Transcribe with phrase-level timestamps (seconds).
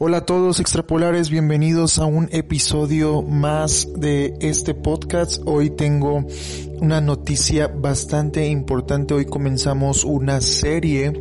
[0.00, 5.42] Hola a todos extrapolares, bienvenidos a un episodio más de este podcast.
[5.44, 6.24] Hoy tengo
[6.80, 9.14] una noticia bastante importante.
[9.14, 11.12] Hoy comenzamos una serie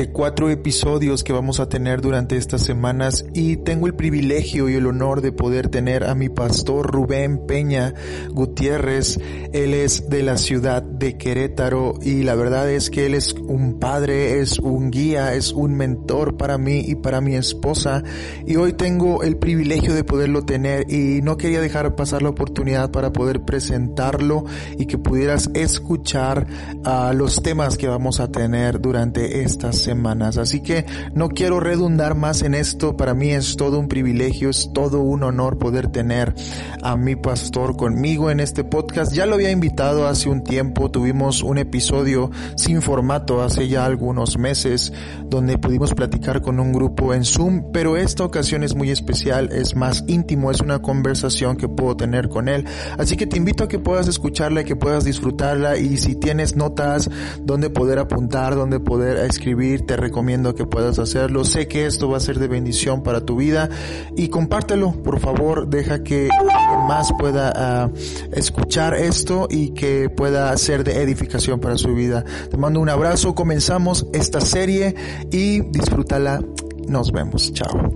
[0.00, 4.74] de cuatro episodios que vamos a tener durante estas semanas y tengo el privilegio y
[4.74, 7.92] el honor de poder tener a mi pastor Rubén Peña
[8.30, 9.20] Gutiérrez.
[9.52, 13.78] Él es de la ciudad de Querétaro y la verdad es que él es un
[13.78, 18.02] padre, es un guía, es un mentor para mí y para mi esposa
[18.46, 22.90] y hoy tengo el privilegio de poderlo tener y no quería dejar pasar la oportunidad
[22.90, 24.46] para poder presentarlo
[24.78, 26.46] y que pudieras escuchar
[26.84, 29.89] a los temas que vamos a tener durante estas semanas.
[30.38, 32.96] Así que no quiero redundar más en esto.
[32.96, 36.34] Para mí es todo un privilegio, es todo un honor poder tener
[36.82, 39.12] a mi pastor conmigo en este podcast.
[39.12, 40.90] Ya lo había invitado hace un tiempo.
[40.90, 44.92] Tuvimos un episodio sin formato hace ya algunos meses
[45.26, 49.76] donde pudimos platicar con un grupo en Zoom, pero esta ocasión es muy especial, es
[49.76, 52.66] más íntimo, es una conversación que puedo tener con él.
[52.98, 56.56] Así que te invito a que puedas escucharla y que puedas disfrutarla y si tienes
[56.56, 57.08] notas
[57.40, 61.44] donde poder apuntar, donde poder escribir, te recomiendo que puedas hacerlo.
[61.44, 63.68] Sé que esto va a ser de bendición para tu vida
[64.16, 67.90] y compártelo, por favor, deja que alguien más pueda ah,
[68.32, 72.24] escuchar esto y que pueda ser de edificación para su vida.
[72.50, 74.94] Te mando un abrazo, comenzamos esta serie
[75.30, 76.42] y disfrútala.
[76.88, 77.90] Nos vemos, chao.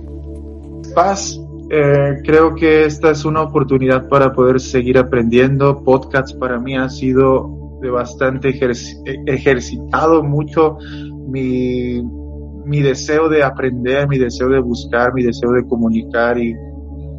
[0.93, 5.83] Paz, eh, creo que esta es una oportunidad para poder seguir aprendiendo.
[5.83, 8.57] Podcasts para mí ha sido de bastante
[9.27, 10.77] ejercitado mucho
[12.65, 16.55] mi, deseo de aprender, mi deseo de buscar, mi deseo de comunicar y,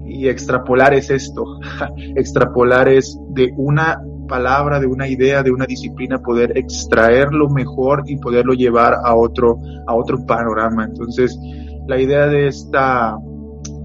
[0.07, 1.45] y extrapolar es esto.
[2.17, 8.17] extrapolar es de una palabra, de una idea, de una disciplina, poder extraerlo mejor y
[8.17, 10.85] poderlo llevar a otro, a otro panorama.
[10.85, 11.39] Entonces,
[11.87, 13.17] la idea de esta,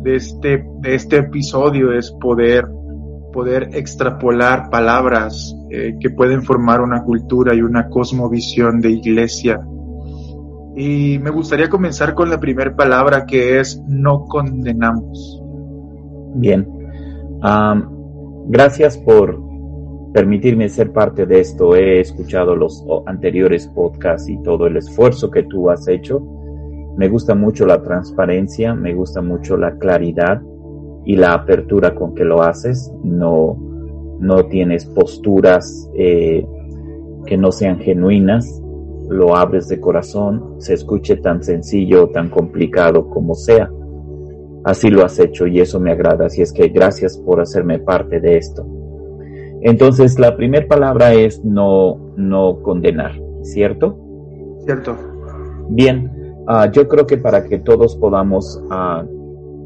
[0.02, 2.68] de este, de este episodio es poder,
[3.32, 9.60] poder extrapolar palabras eh, que pueden formar una cultura y una cosmovisión de iglesia
[10.76, 15.42] y me gustaría comenzar con la primera palabra que es no condenamos.
[16.36, 16.68] Bien.
[18.48, 19.42] gracias por
[20.14, 21.76] permitirme ser parte de esto.
[21.76, 26.22] He escuchado los anteriores podcasts y todo el esfuerzo que tú has hecho.
[26.98, 30.42] Me gusta mucho la transparencia, me gusta mucho la claridad
[31.06, 32.94] y la apertura con que lo haces.
[33.04, 33.58] No,
[34.20, 36.46] no tienes posturas eh,
[37.26, 38.62] que no sean genuinas
[39.12, 43.70] lo abres de corazón, se escuche tan sencillo o tan complicado como sea.
[44.64, 48.22] Así lo has hecho y eso me agrada, así es que gracias por hacerme parte
[48.22, 48.66] de esto.
[49.62, 53.12] Entonces, la primera palabra es no, no condenar,
[53.42, 54.00] ¿cierto?
[54.66, 54.96] Cierto.
[55.70, 56.10] Bien,
[56.48, 59.04] ah, yo creo que para que todos podamos ah,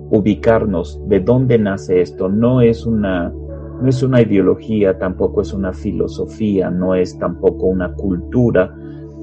[0.10, 3.32] ubicarnos de dónde nace esto, no es una
[3.82, 8.74] no es una ideología, tampoco es una filosofía, no es tampoco una cultura,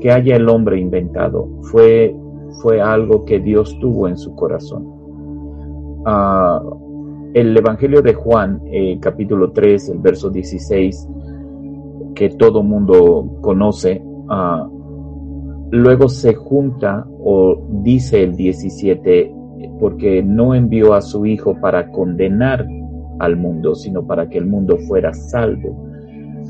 [0.02, 2.12] que haya el hombre inventado, fue,
[2.60, 4.84] fue algo que Dios tuvo en su corazón.
[6.04, 6.60] Ah,
[7.34, 11.08] el Evangelio de Juan, eh, capítulo 3, el verso 16,
[12.16, 14.68] que todo mundo conoce, ah,
[15.70, 19.32] luego se junta o dice el 17,
[19.78, 22.66] porque no envió a su Hijo para condenar
[23.20, 25.91] al mundo, sino para que el mundo fuera salvo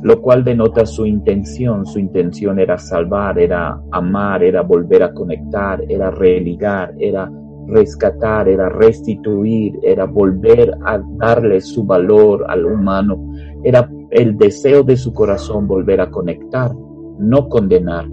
[0.02, 1.86] lo cual denota su intención.
[1.86, 7.30] Su intención era salvar, era amar, era volver a conectar, era religar, era
[7.68, 14.96] rescatar, era restituir, era volver a darle su valor al humano, era el deseo de
[14.96, 16.74] su corazón volver a conectar,
[17.18, 18.06] no condenar.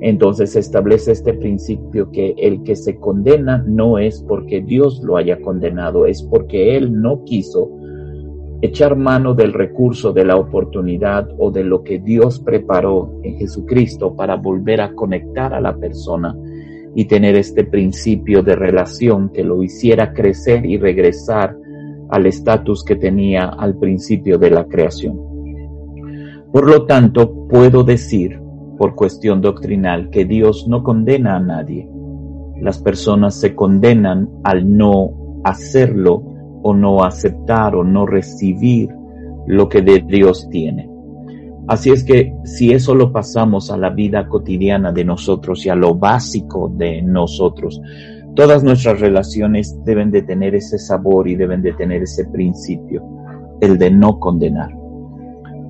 [0.00, 5.40] Entonces establece este principio que el que se condena no es porque Dios lo haya
[5.40, 7.70] condenado, es porque Él no quiso
[8.64, 14.16] echar mano del recurso, de la oportunidad o de lo que Dios preparó en Jesucristo
[14.16, 16.34] para volver a conectar a la persona
[16.94, 21.54] y tener este principio de relación que lo hiciera crecer y regresar
[22.08, 25.20] al estatus que tenía al principio de la creación.
[26.50, 28.40] Por lo tanto, puedo decir,
[28.78, 31.86] por cuestión doctrinal, que Dios no condena a nadie.
[32.62, 36.33] Las personas se condenan al no hacerlo
[36.64, 38.88] o no aceptar o no recibir
[39.46, 40.90] lo que de Dios tiene.
[41.68, 45.74] Así es que si eso lo pasamos a la vida cotidiana de nosotros y a
[45.74, 47.80] lo básico de nosotros,
[48.34, 53.02] todas nuestras relaciones deben de tener ese sabor y deben de tener ese principio,
[53.60, 54.74] el de no condenar.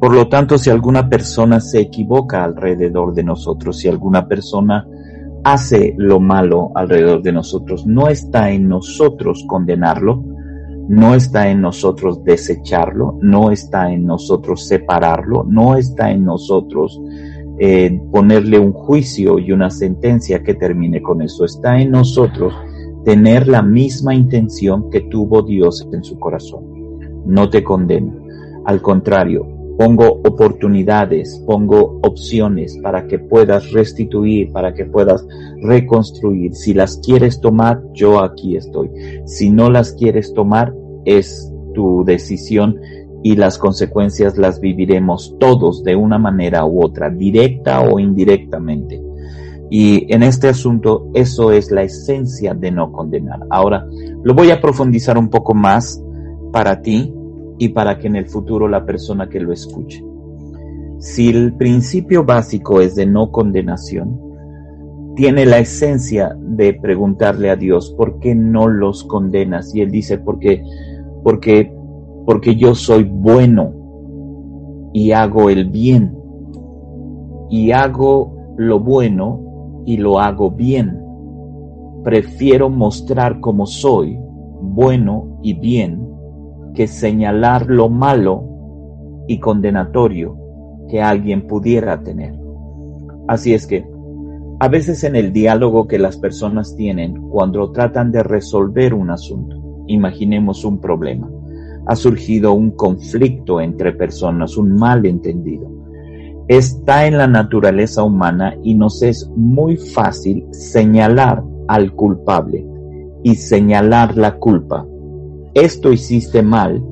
[0.01, 4.87] Por lo tanto, si alguna persona se equivoca alrededor de nosotros, si alguna persona
[5.45, 7.87] hace lo malo alrededor de nosotros.
[7.87, 10.25] No está en nosotros condenarlo,
[10.89, 17.01] no está en nosotros desecharlo, no está en nosotros separarlo, no está en nosotros
[17.59, 21.45] eh, ponerle un juicio y una sentencia que termine con eso.
[21.45, 22.53] Está en nosotros
[23.05, 26.65] tener la misma intención que tuvo Dios en su corazón.
[27.27, 28.13] No te condeno.
[28.65, 29.47] Al contrario,
[29.79, 35.27] pongo oportunidades, pongo opciones para que puedas restituir, para que puedas
[35.63, 36.55] reconstruir.
[36.55, 38.91] Si las quieres tomar, yo aquí estoy.
[39.27, 40.75] Si no las quieres tomar,
[41.05, 42.79] es tu decisión
[43.23, 49.03] y las consecuencias las viviremos todos de una manera u otra, directa o indirectamente.
[49.71, 53.41] Y en este asunto eso es la esencia de no condenar.
[53.51, 53.87] Ahora,
[54.23, 56.01] lo voy a profundizar un poco más
[56.53, 57.13] para ti
[57.59, 60.05] y para que en el futuro la persona que lo escuche.
[60.99, 64.21] Si el principio básico es de no condenación,
[65.17, 69.75] tiene la esencia de preguntarle a Dios, ¿por qué no los condenas?
[69.75, 70.65] Y él dice, porque,
[71.23, 71.73] porque,
[72.27, 73.73] porque yo soy bueno
[74.93, 76.17] y hago el bien
[77.51, 81.01] y hago lo bueno y lo hago bien.
[82.03, 84.19] Prefiero mostrar como soy,
[84.61, 86.14] bueno y bien,
[86.75, 88.45] que señalar lo malo
[89.29, 90.37] y condenatorio
[90.89, 92.35] que alguien pudiera tener.
[93.29, 93.87] Así es que,
[94.61, 99.85] a veces en el diálogo que las personas tienen cuando tratan de resolver un asunto,
[99.87, 101.31] imaginemos un problema,
[101.87, 105.71] ha surgido un conflicto entre personas, un malentendido.
[106.49, 112.67] Está en la naturaleza humana y nos es muy fácil señalar al culpable
[113.23, 114.87] y señalar la culpa
[115.55, 116.85] esto hiciste mal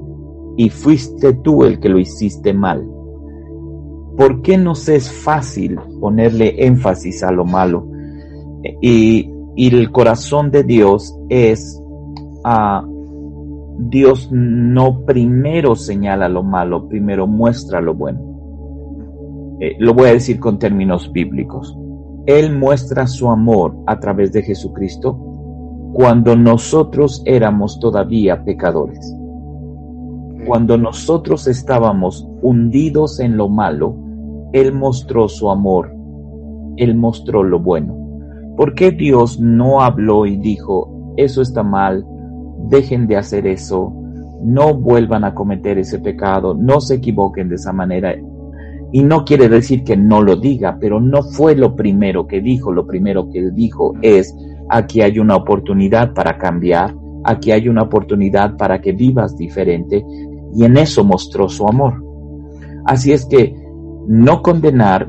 [0.57, 2.87] y fuiste tú el que lo hiciste mal.
[4.17, 7.89] ¿Por qué nos es fácil ponerle énfasis a lo malo?
[8.81, 11.83] Y, el corazón de Dios es,
[12.45, 12.87] a
[13.79, 18.21] Dios no primero señala lo malo, primero muestra lo bueno.
[19.61, 21.77] Eh, lo voy a decir con términos bíblicos.
[22.27, 25.32] Él muestra su amor a través de Jesucristo
[25.93, 29.15] cuando nosotros éramos todavía pecadores.
[30.47, 33.95] Cuando nosotros estábamos hundidos en lo malo,
[34.53, 35.95] Él mostró su amor,
[36.77, 37.95] Él mostró lo bueno.
[38.57, 42.07] ¿Por qué Dios no habló y dijo, eso está mal,
[42.69, 43.93] dejen de hacer eso,
[44.43, 48.15] no vuelvan a cometer ese pecado, no se equivoquen de esa manera?
[48.93, 52.73] Y no quiere decir que no lo diga, pero no fue lo primero que dijo,
[52.73, 54.35] lo primero que dijo es,
[54.69, 56.95] Aquí hay una oportunidad para cambiar,
[57.25, 60.05] aquí hay una oportunidad para que vivas diferente
[60.55, 62.03] y en eso mostró su amor.
[62.85, 63.55] Así es que
[64.09, 65.09] no condenar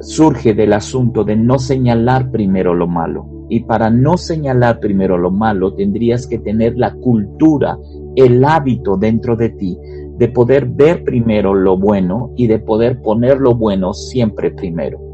[0.00, 3.26] surge del asunto de no señalar primero lo malo.
[3.48, 7.76] Y para no señalar primero lo malo tendrías que tener la cultura,
[8.16, 9.78] el hábito dentro de ti
[10.16, 15.13] de poder ver primero lo bueno y de poder poner lo bueno siempre primero.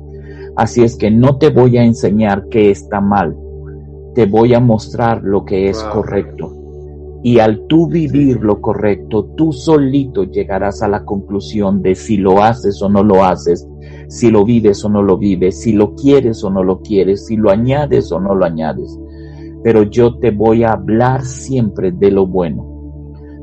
[0.56, 3.36] Así es que no te voy a enseñar qué está mal,
[4.14, 6.56] te voy a mostrar lo que es correcto.
[7.22, 12.42] Y al tú vivir lo correcto, tú solito llegarás a la conclusión de si lo
[12.42, 13.68] haces o no lo haces,
[14.08, 17.36] si lo vives o no lo vives, si lo quieres o no lo quieres, si
[17.36, 18.98] lo añades o no lo añades.
[19.62, 22.66] Pero yo te voy a hablar siempre de lo bueno.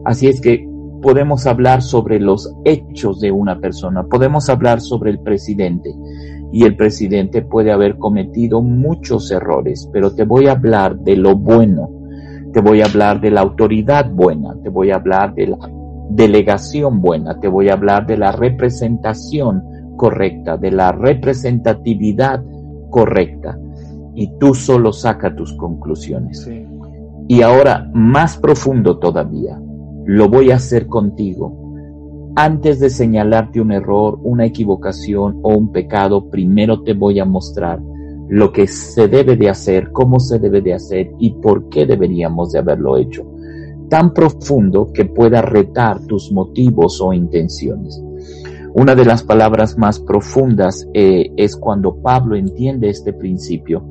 [0.06, 0.68] Así es que
[1.02, 5.94] podemos hablar sobre los hechos de una persona, podemos hablar sobre el presidente,
[6.52, 11.36] y el presidente puede haber cometido muchos errores, pero te voy a hablar de lo
[11.36, 11.90] bueno,
[12.54, 15.58] te voy a hablar de la autoridad buena, te voy a hablar de la
[16.10, 19.64] delegación buena, te voy a hablar de la representación
[19.98, 22.44] correcta, de la representatividad
[22.90, 23.58] correcta.
[24.16, 26.50] Y tú solo saca tus conclusiones.
[27.28, 29.60] Y ahora, más profundo todavía,
[30.06, 31.67] lo voy a hacer contigo
[32.38, 37.82] antes de señalarte un error, una equivocación o un pecado, primero te voy a mostrar
[38.30, 42.52] lo que se debe de hacer, cómo se debe de hacer y por qué deberíamos
[42.52, 43.26] de haberlo hecho.
[43.90, 48.00] Tan profundo que pueda retar tus motivos o intenciones.
[48.76, 53.84] Una de las palabras más profundas eh, es cuando Pablo entiende este principio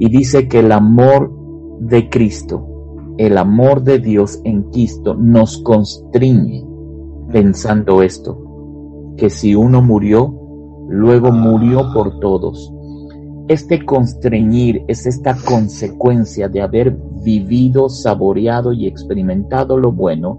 [0.00, 1.30] y dice que el amor
[1.78, 6.73] de Cristo, el amor de Dios en Cristo nos constriñe
[7.34, 8.38] pensando esto,
[9.16, 10.32] que si uno murió,
[10.88, 12.72] luego murió por todos.
[13.48, 20.38] Este constreñir es esta consecuencia de haber vivido, saboreado y experimentado lo bueno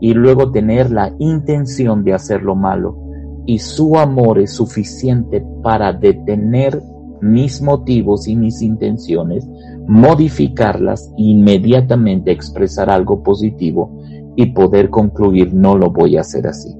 [0.00, 2.96] y luego tener la intención de hacer lo malo.
[3.44, 6.80] Y su amor es suficiente para detener
[7.20, 9.44] mis motivos y mis intenciones,
[9.88, 13.98] modificarlas e inmediatamente expresar algo positivo
[14.38, 16.72] y poder concluir no lo voy a hacer así.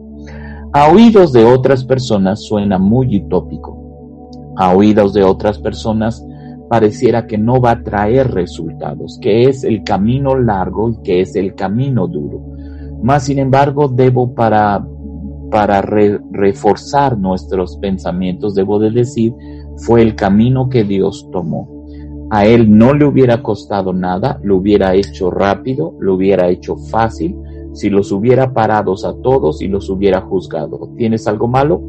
[0.73, 4.55] A oídos de otras personas suena muy utópico.
[4.57, 6.25] A oídos de otras personas
[6.69, 11.35] pareciera que no va a traer resultados, que es el camino largo y que es
[11.35, 12.41] el camino duro.
[13.03, 14.87] Más sin embargo, debo para,
[15.51, 19.35] para reforzar nuestros pensamientos, debo de decir,
[19.79, 21.77] fue el camino que Dios tomó.
[22.31, 27.35] A él no le hubiera costado nada, lo hubiera hecho rápido, lo hubiera hecho fácil,
[27.79, 30.91] si los hubiera parados a todos y los hubiera juzgado.
[30.97, 31.81] ¿Tienes algo malo?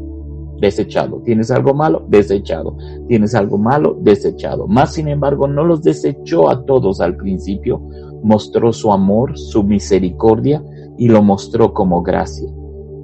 [0.60, 1.20] Desechado.
[1.24, 2.04] ¿Tienes algo malo?
[2.06, 2.76] Desechado.
[3.08, 3.98] ¿Tienes algo malo?
[4.00, 4.68] Desechado.
[4.68, 7.80] Más sin embargo, no los desechó a todos al principio,
[8.22, 10.62] mostró su amor, su misericordia
[10.96, 12.48] y lo mostró como gracia.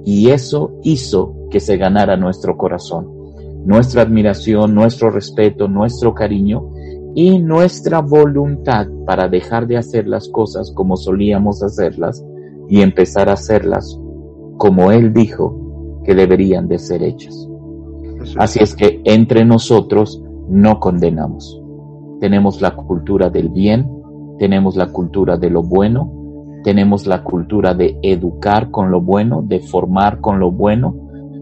[0.05, 3.09] Y eso hizo que se ganara nuestro corazón,
[3.65, 6.69] nuestra admiración, nuestro respeto, nuestro cariño
[7.15, 12.23] y nuestra voluntad para dejar de hacer las cosas como solíamos hacerlas
[12.69, 13.99] y empezar a hacerlas
[14.57, 17.47] como Él dijo que deberían de ser hechas.
[18.37, 21.61] Así es que entre nosotros no condenamos.
[22.19, 23.89] Tenemos la cultura del bien,
[24.39, 26.11] tenemos la cultura de lo bueno,
[26.63, 30.95] tenemos la cultura de educar con lo bueno, de formar con lo bueno,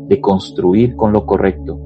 [0.08, 1.80] de construir con lo correcto.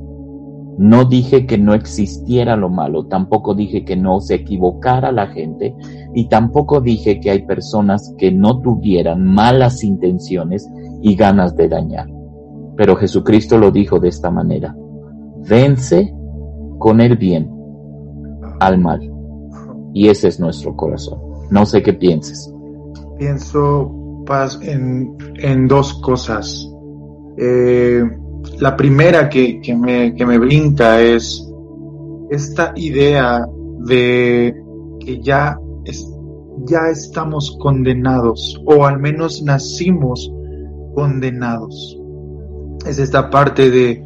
[0.80, 5.76] No dije que no existiera lo malo, tampoco dije que no se equivocara la gente
[6.16, 10.70] y tampoco dije que hay personas que no tuvieran malas intenciones
[11.02, 12.08] y ganas de dañar.
[12.78, 14.74] Pero Jesucristo lo dijo de esta manera,
[15.50, 16.16] vence
[16.78, 17.52] con el bien
[18.62, 19.02] al mal.
[19.94, 21.20] Y ese es nuestro corazón.
[21.52, 22.54] No sé qué pienses.
[23.18, 24.24] Pienso
[24.62, 26.72] en, en dos cosas.
[27.38, 28.02] Eh,
[28.60, 31.46] la primera que, me, que brinca es
[32.30, 33.46] esta idea
[33.80, 34.54] de
[35.00, 35.58] que ya,
[36.66, 40.32] ya estamos condenados o al menos nacimos
[40.94, 41.98] condenados.
[42.86, 44.04] Es esta parte de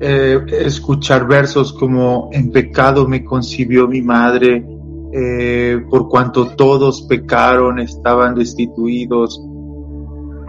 [0.00, 4.64] eh, escuchar versos como en pecado me concibió mi madre,
[5.12, 9.40] eh, por cuanto todos pecaron, estaban destituidos.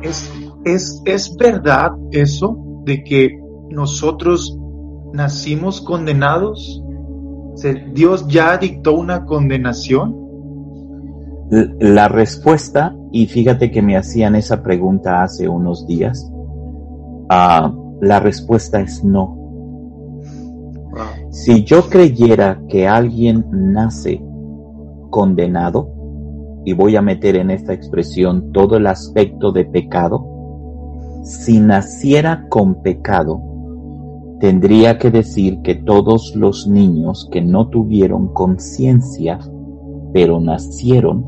[0.03, 0.31] ¿Es,
[0.63, 2.70] es, es verdad eso?
[2.83, 4.57] De que nosotros
[5.13, 6.83] nacimos condenados?
[7.93, 10.15] ¿Dios ya dictó una condenación?
[11.79, 16.31] La respuesta, y fíjate que me hacían esa pregunta hace unos días,
[17.29, 19.37] ah, la respuesta es no.
[21.29, 24.21] Si yo creyera que alguien nace
[25.09, 25.89] condenado,
[26.63, 30.30] y voy a meter en esta expresión todo el aspecto de pecado,
[31.23, 33.41] si naciera con pecado,
[34.39, 39.39] tendría que decir que todos los niños que no tuvieron conciencia,
[40.13, 41.25] pero nacieron,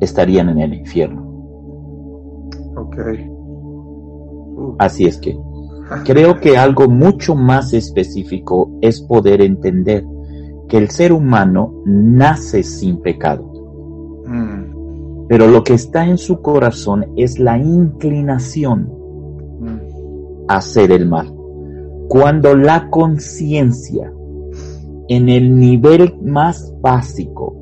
[0.00, 1.26] estarían en el infierno.
[4.78, 5.36] Así es que
[6.04, 10.04] creo que algo mucho más específico es poder entender
[10.68, 13.57] que el ser humano nace sin pecado.
[15.28, 18.90] Pero lo que está en su corazón es la inclinación
[20.48, 21.32] a hacer el mal.
[22.08, 24.12] Cuando la conciencia
[25.08, 27.54] en el nivel más básico,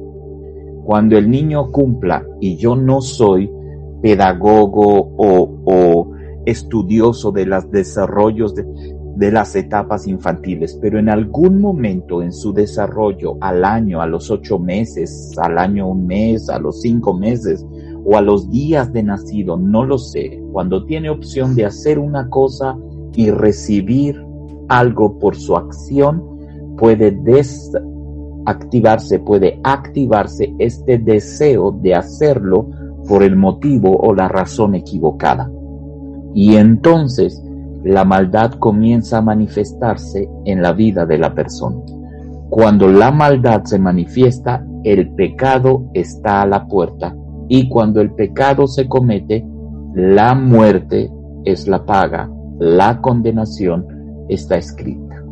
[0.85, 3.51] cuando el niño cumpla, y yo no soy
[4.01, 6.13] pedagogo o, o
[6.45, 8.65] estudioso de los desarrollos de,
[9.17, 14.31] de las etapas infantiles, pero en algún momento en su desarrollo, al año, a los
[14.31, 17.65] ocho meses, al año un mes, a los cinco meses
[18.05, 22.29] o a los días de nacido, no lo sé, cuando tiene opción de hacer una
[22.29, 22.77] cosa
[23.15, 24.23] y recibir
[24.69, 26.23] algo por su acción,
[26.77, 32.69] puede desactivarse, puede activarse este deseo de hacerlo
[33.09, 35.51] por el motivo o la razón equivocada.
[36.35, 37.43] Y entonces,
[37.87, 41.76] la maldad comienza a manifestarse en la vida de la persona.
[42.50, 47.14] Cuando la maldad se manifiesta, el pecado está a la puerta
[47.49, 49.47] y cuando el pecado se comete,
[49.95, 51.12] la muerte
[51.45, 52.28] es la paga,
[52.59, 53.87] la condenación
[54.28, 55.23] está escrita.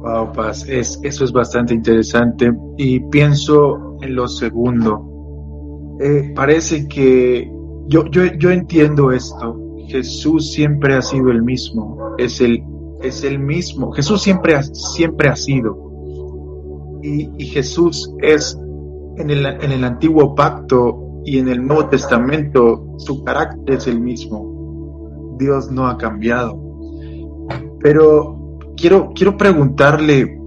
[0.00, 5.98] Wow, Paz, es, eso es bastante interesante y pienso en lo segundo.
[6.00, 7.52] Eh, parece que
[7.88, 9.61] yo, yo, yo entiendo esto,
[9.92, 12.64] Jesús siempre ha sido el mismo, es el,
[13.02, 13.92] es el mismo.
[13.92, 15.76] Jesús siempre ha, siempre ha sido.
[17.02, 18.58] Y, Jesús es
[19.18, 24.00] en el, en el antiguo pacto y en el Nuevo Testamento, su carácter es el
[24.00, 25.36] mismo.
[25.38, 26.58] Dios no ha cambiado.
[27.80, 30.40] Pero quiero, quiero preguntarle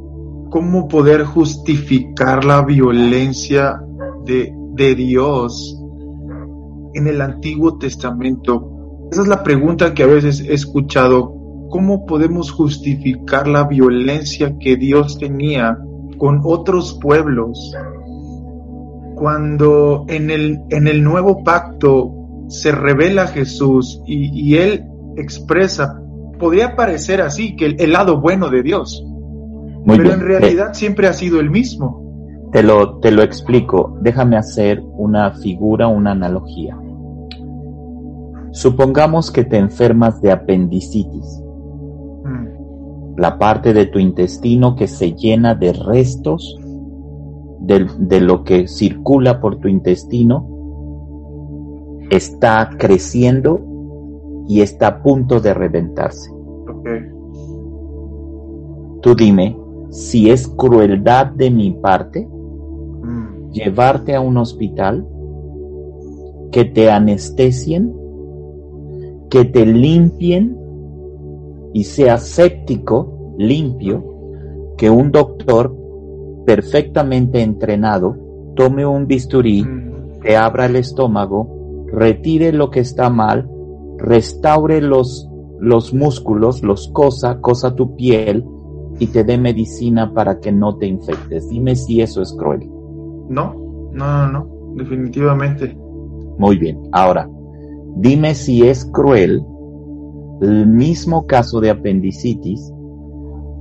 [0.49, 3.79] cómo poder justificar la violencia
[4.25, 5.79] de, de Dios
[6.95, 8.74] en el Antiguo Testamento.
[9.11, 11.35] Esa es la pregunta que a veces he escuchado.
[11.69, 15.77] ¿Cómo podemos justificar la violencia que Dios tenía
[16.17, 17.73] con otros pueblos
[19.15, 22.13] cuando en el, en el nuevo pacto
[22.47, 24.85] se revela Jesús y, Él
[25.15, 25.99] expresa,
[26.37, 29.03] podría parecer así, que el, lado bueno de Dios,
[29.85, 32.03] pero en realidad siempre ha sido el mismo.
[32.51, 36.77] Te lo, te lo explico, déjame hacer una figura, una analogía.
[38.55, 41.41] Supongamos que te enfermas de apendicitis,
[42.23, 43.17] mm.
[43.17, 46.57] la parte de tu intestino que se llena de restos
[47.59, 50.47] de, lo que circula por tu intestino
[52.09, 53.59] está creciendo
[54.47, 56.31] y está a punto de reventarse.
[59.01, 59.59] Tú dime
[59.89, 63.51] si es crueldad de mi parte mm.
[63.51, 65.05] llevarte a un hospital,
[66.53, 68.04] que te anestesien,
[69.35, 70.57] que te limpien
[71.73, 74.01] y sea séptico, limpio,
[74.77, 75.75] que un doctor
[76.45, 78.15] perfectamente entrenado
[78.55, 80.21] tome un bisturí, mm.
[80.21, 83.49] te abra el estómago, retire lo que está mal,
[83.97, 88.45] restaure los, los músculos, los cosa, cosa tu piel
[88.99, 91.49] y te dé medicina para que no te infectes.
[91.49, 92.69] Dime si eso es cruel.
[93.27, 93.53] No,
[93.91, 95.77] no, no, no, definitivamente.
[96.37, 97.29] Muy bien, ahora,
[97.95, 99.43] dime si es cruel
[100.41, 102.73] el mismo caso de apendicitis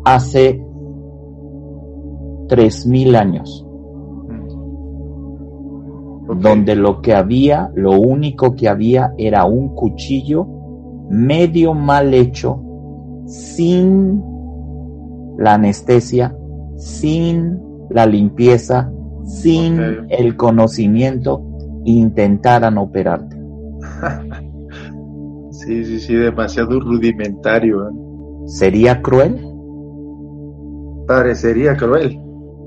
[0.05, 0.65] hace
[2.49, 3.67] tres mil años,
[6.41, 10.47] donde lo que había, lo único que había era un cuchillo
[11.09, 12.61] medio mal hecho,
[13.27, 14.23] sin
[15.39, 16.37] la anestesia,
[16.77, 17.61] sin
[17.91, 18.91] la limpieza,
[19.25, 21.43] sin el conocimiento,
[21.85, 23.34] intentaran operarte.
[25.65, 27.89] Sí, sí, sí, demasiado rudimentario.
[27.89, 27.93] ¿eh?
[28.47, 29.41] ¿Sería cruel?
[31.07, 32.19] Parecería cruel.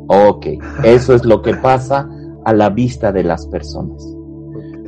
[0.07, 0.45] Ok,
[0.83, 2.09] eso es lo que pasa
[2.45, 4.07] a la vista de las personas.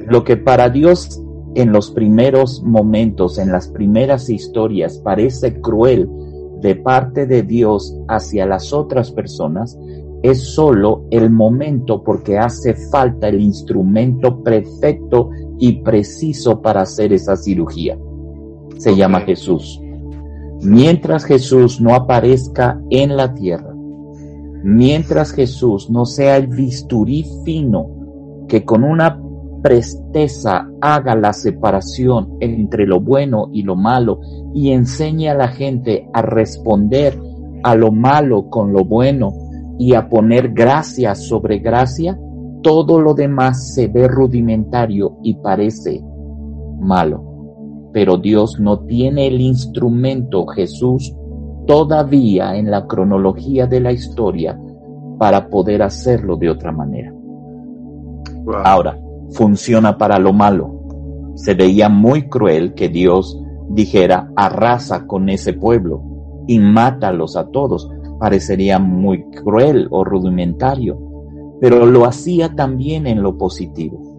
[0.07, 1.21] Lo que para Dios
[1.55, 6.09] en los primeros momentos, en las primeras historias, parece cruel
[6.61, 9.77] de parte de Dios hacia las otras personas,
[10.21, 17.35] es solo el momento porque hace falta el instrumento perfecto y preciso para hacer esa
[17.35, 17.97] cirugía.
[18.77, 19.79] Se llama Jesús.
[20.61, 23.73] Mientras Jesús no aparezca en la tierra,
[24.63, 29.21] mientras Jesús no sea el bisturí fino que con una
[29.61, 34.21] presteza haga la separación entre lo bueno y lo malo
[34.53, 37.19] y enseñe a la gente a responder
[37.63, 39.33] a lo malo con lo bueno
[39.77, 42.19] y a poner gracia sobre gracia,
[42.61, 46.01] todo lo demás se ve rudimentario y parece
[46.79, 47.23] malo.
[47.91, 51.15] Pero Dios no tiene el instrumento, Jesús,
[51.65, 54.59] todavía en la cronología de la historia
[55.17, 57.13] para poder hacerlo de otra manera.
[58.63, 58.97] Ahora,
[59.31, 61.33] funciona para lo malo.
[61.35, 67.89] Se veía muy cruel que Dios dijera, arrasa con ese pueblo y mátalos a todos.
[68.19, 70.97] Parecería muy cruel o rudimentario,
[71.59, 74.09] pero lo hacía también en lo positivo.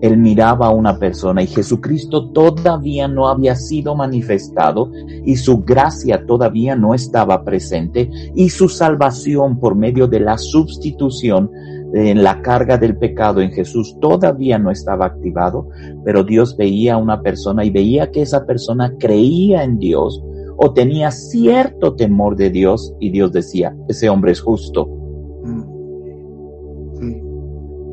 [0.00, 4.90] Él miraba a una persona y Jesucristo todavía no había sido manifestado
[5.24, 11.50] y su gracia todavía no estaba presente y su salvación por medio de la sustitución
[11.94, 15.68] en la carga del pecado en Jesús todavía no estaba activado,
[16.04, 20.22] pero Dios veía a una persona y veía que esa persona creía en Dios
[20.56, 24.88] o tenía cierto temor de Dios y Dios decía, ese hombre es justo,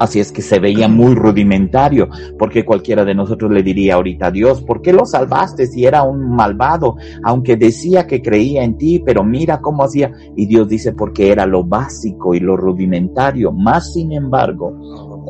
[0.02, 2.10] Así es que se veía muy rudimentario,
[2.40, 6.02] porque cualquiera de nosotros le diría ahorita a Dios, ¿por qué lo salvaste si era
[6.02, 6.96] un malvado?
[7.24, 10.12] Aunque decía que creía en ti, pero mira cómo hacía.
[10.36, 13.52] Y Dios dice, porque era lo básico y lo rudimentario.
[13.52, 14.76] Más sin embargo,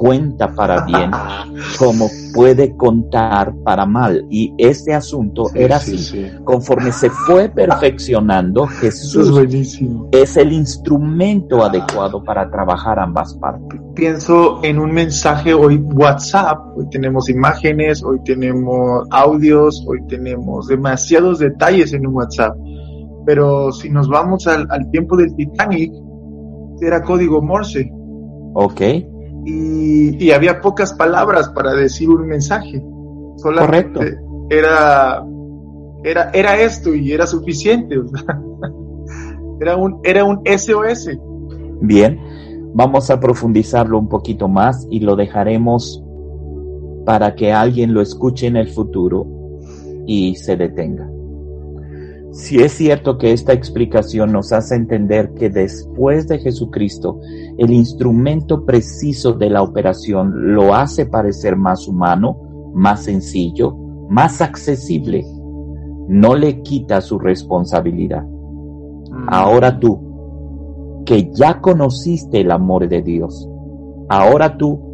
[0.01, 1.11] cuenta para bien
[1.77, 4.25] como puede contar para mal.
[4.31, 6.31] Y este asunto era así.
[6.43, 9.31] Conforme se fue perfeccionando, Jesús
[10.11, 13.79] es, el instrumento adecuado para trabajar ambas partes.
[13.93, 21.37] Pienso en un mensaje hoy WhatsApp, hoy tenemos imágenes, hoy tenemos audios, hoy tenemos demasiados
[21.37, 22.55] detalles en un WhatsApp.
[23.27, 25.93] Pero si nos vamos al, al tiempo del Titanic,
[26.81, 27.91] era código Morse.
[28.55, 29.10] Ok
[29.45, 32.83] y, había pocas palabras para decir un mensaje.
[33.37, 34.47] Solamente Correcto.
[34.49, 35.25] Era,
[36.03, 37.95] era, era esto y era suficiente.
[39.59, 41.09] era un, era un SOS.
[41.81, 42.19] Bien,
[42.73, 46.03] vamos a profundizarlo un poquito más y lo dejaremos
[47.05, 49.25] para que alguien lo escuche en el futuro
[50.05, 51.09] y se detenga.
[52.31, 57.19] Si es cierto que esta explicación nos hace entender que después de Jesucristo,
[57.57, 63.75] el instrumento preciso de la operación lo hace parecer más humano, más sencillo,
[64.09, 65.25] más accesible,
[66.07, 68.23] no le quita su responsabilidad.
[68.23, 69.27] Mm.
[69.27, 73.49] Ahora tú, que ya conociste el amor de Dios,
[74.07, 74.91] ahora tú,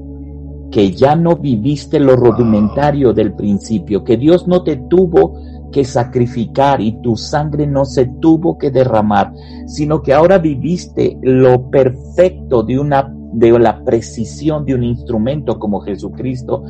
[0.72, 5.40] que ya no viviste lo rudimentario del principio, que Dios no te tuvo
[5.72, 9.34] que sacrificar y tu sangre no se tuvo que derramar,
[9.66, 15.82] sino que ahora viviste lo perfecto de una de la precisión de un instrumento como
[15.82, 16.64] Jesucristo.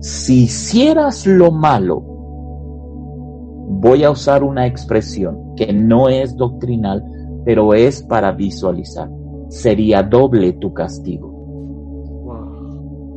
[0.00, 2.00] Si hicieras lo malo,
[3.80, 7.02] voy a usar una expresión que no es doctrinal,
[7.44, 9.10] pero es para visualizar.
[9.48, 11.30] Sería doble tu castigo.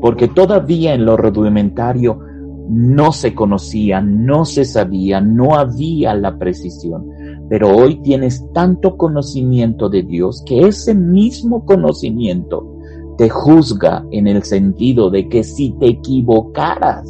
[0.01, 2.19] Porque todavía en lo rudimentario
[2.67, 7.09] no se conocía, no se sabía, no había la precisión.
[7.49, 12.75] Pero hoy tienes tanto conocimiento de Dios que ese mismo conocimiento
[13.17, 17.05] te juzga en el sentido de que si te equivocaras,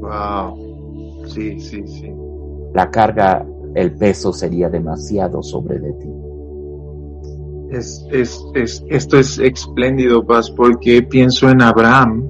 [0.00, 0.56] wow,
[1.26, 2.10] sí, sí, sí,
[2.74, 6.08] la carga, el peso sería demasiado sobre de ti.
[7.70, 12.24] Es, es, es, esto es espléndido, Paz, porque pienso en Abraham.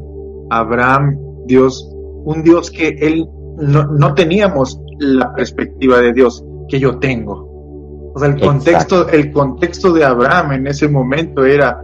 [0.51, 1.96] Abraham, Dios
[2.27, 3.25] un Dios que él
[3.59, 8.13] no, teníamos la perspectiva de Dios que yo tengo.
[8.15, 11.81] O sea, el contexto, el contexto de Abraham en ese momento era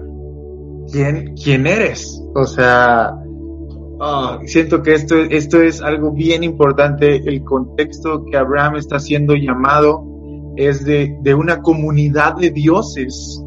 [0.91, 2.21] quién, quién eres.
[2.35, 3.13] O sea,
[4.01, 7.17] ah, siento que esto, esto es algo bien importante.
[7.17, 10.05] El contexto que Abraham está siendo llamado
[10.57, 13.41] es de, de una comunidad de dioses.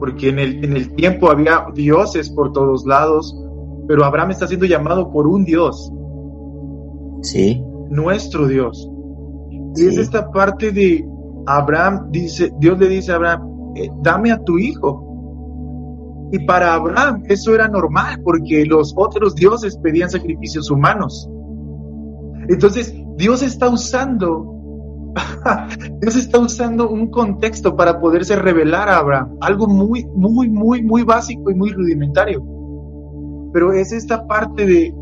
[0.00, 3.36] Porque en el, en el tiempo había dioses por todos lados,
[3.86, 5.92] pero Abraham está siendo llamado por un Dios.
[7.22, 7.62] Sí.
[7.90, 8.90] Nuestro Dios.
[9.76, 11.06] Y es esta parte de
[11.46, 15.00] Abraham, dice, Dios le dice a Abraham, eh, dame a tu hijo.
[16.32, 21.28] Y para Abraham eso era normal porque los otros dioses pedían sacrificios humanos.
[22.48, 25.12] Entonces Dios está usando,
[26.00, 31.02] Dios está usando un contexto para poderse revelar a Abraham, algo muy, muy, muy, muy
[31.02, 32.53] básico y muy rudimentario
[33.54, 34.92] pero es esta parte de,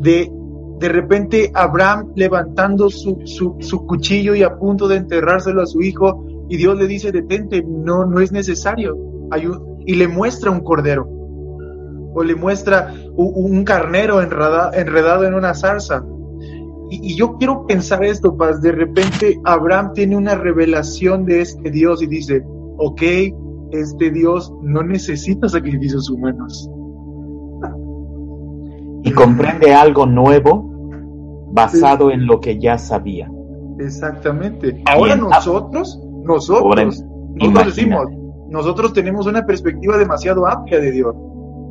[0.00, 0.32] de,
[0.78, 6.24] de repente Abraham levantando su, su, cuchillo y a punto de enterrárselo a su hijo
[6.48, 8.96] y Dios le dice, detente, no, no es necesario.
[9.84, 11.06] y le muestra un cordero
[12.14, 16.02] o le muestra un, carnero enredado, enredado en una zarza.
[16.90, 21.70] Y, y, yo quiero pensar esto, Paz, de repente Abraham tiene una revelación de este
[21.70, 22.42] Dios y dice,
[22.78, 23.02] ok,
[23.72, 26.70] este Dios no necesita sacrificios humanos
[29.02, 30.70] y comprende algo nuevo
[31.52, 33.30] basado en lo que ya sabía.
[33.78, 34.82] Exactamente.
[34.86, 38.06] Ahora nosotros, nosotros, nosotros decimos,
[38.48, 41.14] nosotros tenemos una perspectiva demasiado amplia de Dios.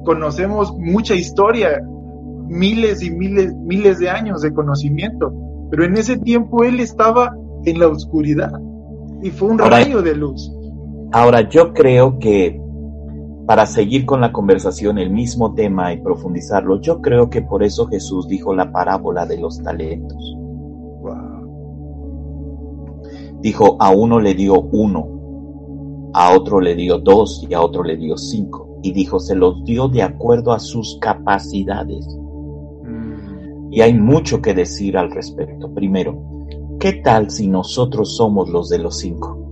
[0.03, 1.81] Conocemos mucha historia,
[2.47, 5.33] miles y miles, miles de años de conocimiento,
[5.69, 8.51] pero en ese tiempo él estaba en la oscuridad
[9.21, 10.51] y fue un rayo de luz.
[11.13, 12.59] Ahora yo creo que
[13.51, 17.85] para seguir con la conversación el mismo tema y profundizarlo, yo creo que por eso
[17.85, 20.37] Jesús dijo la parábola de los talentos.
[23.41, 27.97] Dijo, a uno le dio uno, a otro le dio dos y a otro le
[27.97, 28.79] dio cinco.
[28.83, 32.07] Y dijo, se los dio de acuerdo a sus capacidades.
[32.85, 33.73] Mm.
[33.73, 35.73] Y hay mucho que decir al respecto.
[35.73, 36.23] Primero,
[36.79, 39.50] ¿qué tal si nosotros somos los de los cinco?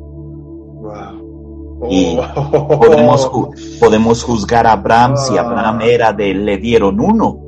[1.87, 2.67] Y oh.
[2.67, 3.31] podemos,
[3.79, 5.41] podemos juzgar a Abraham si ah.
[5.41, 7.39] Abraham era de le dieron uno.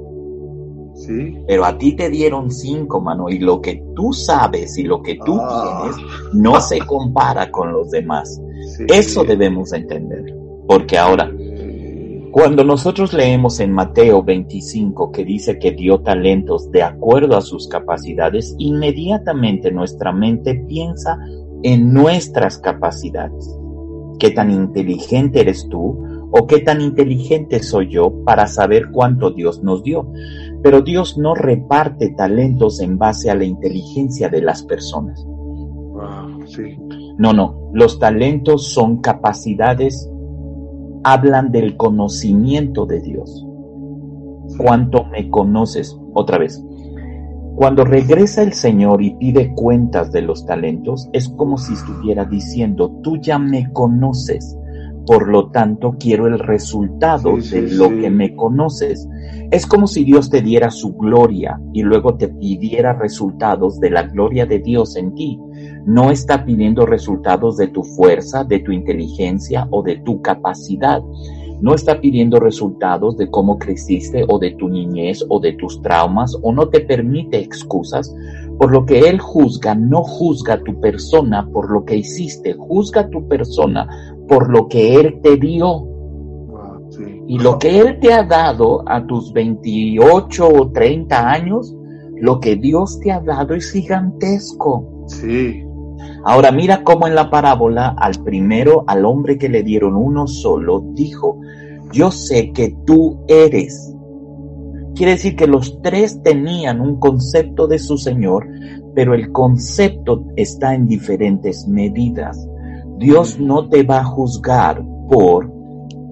[0.95, 1.35] Sí.
[1.47, 5.15] Pero a ti te dieron cinco, mano, y lo que tú sabes y lo que
[5.15, 5.81] tú ah.
[5.81, 8.41] tienes no se compara con los demás.
[8.87, 10.35] Eso debemos entender.
[10.67, 11.29] Porque ahora,
[12.31, 17.67] cuando nosotros leemos en Mateo 25 que dice que dio talentos de acuerdo a sus
[17.67, 21.17] capacidades, inmediatamente nuestra mente piensa
[21.63, 23.60] en nuestras capacidades
[24.21, 29.63] qué tan inteligente eres tú o qué tan inteligente soy yo para saber cuánto Dios
[29.63, 30.11] nos dio.
[30.61, 35.25] Pero Dios no reparte talentos en base a la inteligencia de las personas.
[37.17, 40.07] No, no, los talentos son capacidades,
[41.03, 43.43] hablan del conocimiento de Dios.
[44.59, 45.97] ¿Cuánto me conoces?
[46.13, 46.63] Otra vez,
[47.55, 52.91] cuando regresa el Señor y pide cuentas de los talentos, es como si estuviera diciendo,
[53.03, 54.57] tú ya me conoces,
[55.05, 59.07] por lo tanto quiero el resultado de lo que me conoces.
[59.51, 64.03] Es como si Dios te diera su gloria y luego te pidiera resultados de la
[64.03, 65.39] gloria de Dios en ti.
[65.85, 71.01] No está pidiendo resultados de tu fuerza, de tu inteligencia o de tu capacidad.
[71.61, 76.35] No está pidiendo resultados de cómo creciste o de tu niñez o de tus traumas
[76.41, 78.13] o no te permite excusas.
[78.57, 83.27] Por lo que Él juzga, no juzga tu persona por lo que hiciste, juzga tu
[83.27, 83.87] persona
[84.27, 85.87] por lo que Él te dio.
[87.27, 91.75] Y lo que Él te ha dado a tus 28 o 30 años,
[92.17, 95.05] lo que Dios te ha dado es gigantesco.
[95.07, 95.63] Sí.
[96.23, 100.83] Ahora mira cómo en la parábola al primero, al hombre que le dieron uno solo,
[100.93, 101.39] dijo,
[101.91, 103.93] yo sé que tú eres.
[104.95, 108.47] Quiere decir que los tres tenían un concepto de su Señor,
[108.93, 112.47] pero el concepto está en diferentes medidas.
[112.97, 115.51] Dios no te va a juzgar por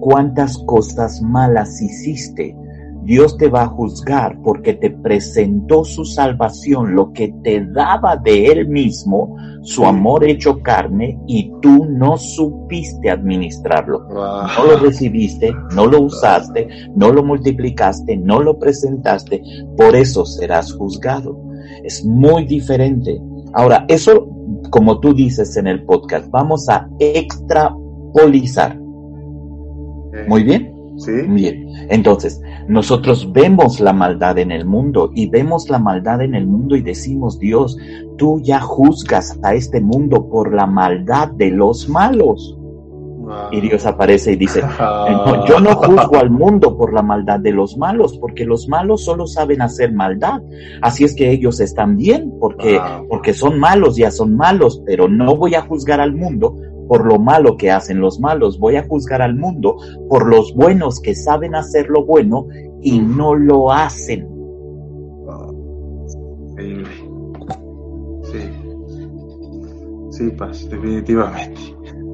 [0.00, 2.56] cuántas cosas malas hiciste.
[3.10, 8.46] Dios te va a juzgar porque te presentó su salvación, lo que te daba de
[8.46, 14.06] Él mismo, su amor hecho carne, y tú no supiste administrarlo.
[14.08, 19.42] No lo recibiste, no lo usaste, no lo multiplicaste, no lo presentaste,
[19.76, 21.36] por eso serás juzgado.
[21.82, 23.20] Es muy diferente.
[23.54, 24.28] Ahora, eso
[24.70, 28.78] como tú dices en el podcast, vamos a extrapolizar.
[30.28, 30.79] Muy bien.
[31.00, 31.12] Sí.
[31.28, 31.66] Bien.
[31.88, 36.76] Entonces, nosotros vemos la maldad en el mundo y vemos la maldad en el mundo
[36.76, 37.76] y decimos, Dios,
[38.18, 42.56] tú ya juzgas a este mundo por la maldad de los malos.
[43.52, 44.60] Y Dios aparece y dice,
[45.48, 49.26] yo no juzgo al mundo por la maldad de los malos, porque los malos solo
[49.26, 50.42] saben hacer maldad.
[50.82, 55.36] Así es que ellos están bien, porque, porque son malos, ya son malos, pero no
[55.36, 56.56] voy a juzgar al mundo
[56.90, 59.76] por lo malo que hacen los malos, voy a juzgar al mundo
[60.08, 62.48] por los buenos que saben hacer lo bueno
[62.82, 64.28] y no lo hacen.
[68.24, 68.40] Sí.
[70.10, 71.60] Sí, Paz, definitivamente.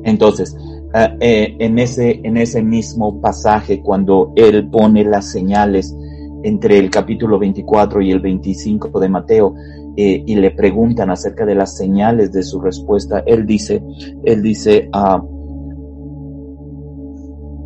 [0.05, 0.55] Entonces,
[0.99, 5.95] Ah, eh, en, ese, en ese mismo pasaje, cuando él pone las señales
[6.43, 9.55] entre el capítulo 24 y el 25 de Mateo,
[9.97, 13.83] eh, y le preguntan acerca de las señales de su respuesta, él dice,
[14.25, 15.23] él dice, ah,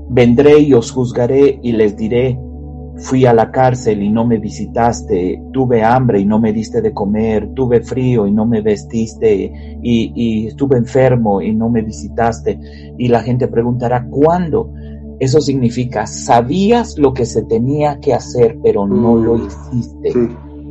[0.09, 2.39] vendré y os juzgaré y les diré,
[3.01, 6.93] Fui a la cárcel y no me visitaste, tuve hambre y no me diste de
[6.93, 12.61] comer, tuve frío y no me vestiste, y, estuve enfermo y no me visitaste.
[12.99, 14.71] Y la gente preguntará, ¿cuándo?
[15.19, 20.13] Eso significa, sabías lo que se tenía que hacer, pero no lo mm, hiciste.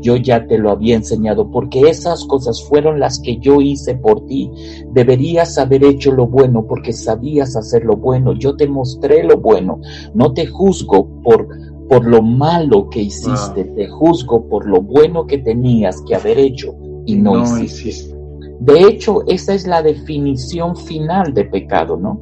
[0.02, 4.26] Yo ya te lo había enseñado, porque esas cosas fueron las que yo hice por
[4.26, 4.50] ti.
[4.92, 8.34] Deberías haber hecho lo bueno, porque sabías hacer lo bueno.
[8.34, 9.80] Yo te mostré lo bueno.
[10.14, 11.48] No te juzgo por
[11.90, 16.76] por lo malo que hiciste, te juzgo por lo bueno que tenías que haber hecho
[17.06, 18.16] y no, hiciste.
[18.60, 22.22] De hecho, esa es la definición final de pecado, ¿no?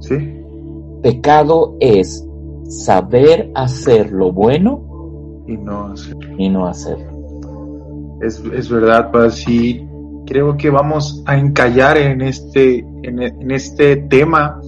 [0.00, 0.16] Sí.
[1.02, 2.26] Pecado es
[2.66, 4.93] saber hacer lo bueno
[5.46, 6.20] y no hacerlo.
[6.38, 8.18] Y no hacerlo.
[8.20, 9.86] Es, es verdad, pues sí,
[10.26, 14.58] creo que vamos a encallar en este, en este tema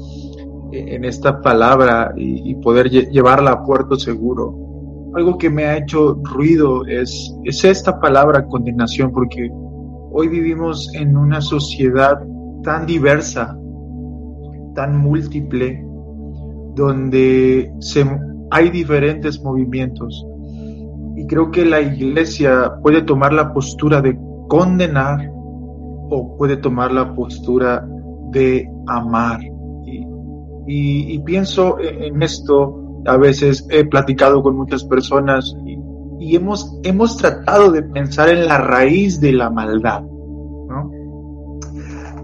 [0.72, 4.54] en esta palabra y, poder llevarla a puerto seguro.
[5.14, 9.50] Algo que me ha hecho ruido es, es esta palabra condenación, porque
[10.12, 12.18] hoy vivimos en una sociedad
[12.62, 13.56] tan diversa,
[14.74, 15.84] tan múltiple,
[16.74, 18.04] donde se,
[18.50, 20.26] hay diferentes movimientos.
[21.16, 25.30] Y creo que la iglesia puede tomar la postura de condenar
[26.10, 27.86] o puede tomar la postura
[28.30, 29.40] de amar.
[30.68, 35.56] Y, pienso en esto, a veces he platicado con muchas personas
[36.18, 40.90] y, hemos, hemos tratado de pensar en la raíz de la maldad, ¿no?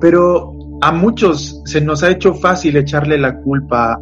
[0.00, 4.00] Pero a muchos se nos ha hecho fácil echarle la culpa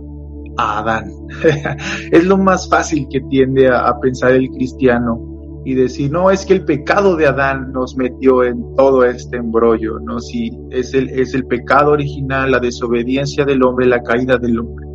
[0.57, 1.13] a Adán.
[2.11, 5.31] es lo más fácil que tiende a pensar el cristiano
[5.65, 9.99] y decir, no, es que el pecado de Adán nos metió en todo este embrollo,
[10.01, 10.19] ¿no?
[10.19, 14.87] Si es el, es el pecado original, la desobediencia del hombre, la caída del hombre.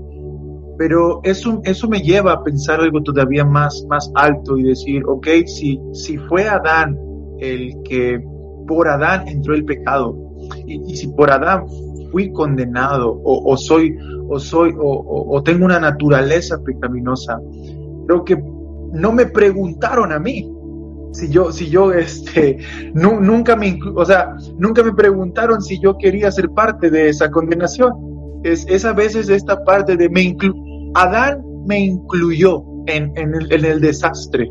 [0.78, 5.28] Pero eso, eso me lleva a pensar algo todavía más, más alto y decir, ok,
[5.46, 6.98] si, si fue Adán
[7.40, 8.22] el que
[8.68, 10.18] por Adán entró el pecado,
[10.66, 11.66] y, si por Adán
[12.32, 13.98] condenado, o, soy,
[14.30, 17.40] o soy, o, tengo una naturaleza pecaminosa,
[18.08, 18.38] creo que
[18.94, 20.50] no me preguntaron a mí,
[21.12, 22.58] si yo, si yo, este,
[22.94, 27.94] nunca me, o sea, nunca me preguntaron si yo quería ser parte de esa condenación.
[28.44, 30.54] Es, es a veces esta parte de me inclu
[30.94, 34.50] Adán me incluyó en, en, el, desastre.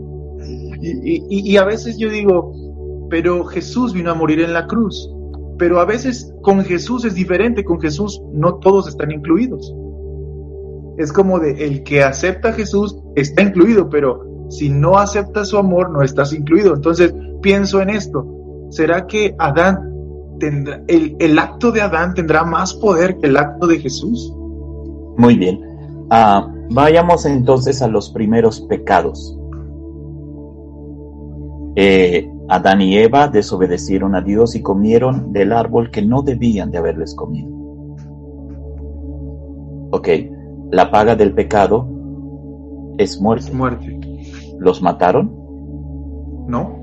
[0.82, 2.52] y, y a veces yo digo,
[3.10, 5.10] pero Jesús vino a morir en la cruz.
[5.58, 9.74] Pero a veces con Jesús es diferente, con Jesús no todos están incluidos.
[10.98, 15.58] Es como de el que acepta a Jesús está incluido, pero si no aceptas su
[15.58, 16.74] amor no estás incluido.
[16.74, 18.26] Entonces pienso en esto,
[18.70, 19.78] ¿será que Adán
[20.38, 24.32] tendrá, el, acto de Adán tendrá más poder que el acto de Jesús?
[25.16, 25.60] Muy bien.
[26.10, 29.36] Ah, vayamos entonces a los primeros pecados.
[31.76, 36.78] Eh, Adán y Eva desobedecieron a Dios y comieron del árbol que no debían de
[36.78, 37.48] haberles comido.
[39.90, 40.08] Ok,
[40.70, 41.88] la paga del pecado
[42.98, 43.46] es muerte.
[43.46, 44.00] Es muerte.
[44.58, 45.32] ¿Los mataron?
[46.46, 46.76] No.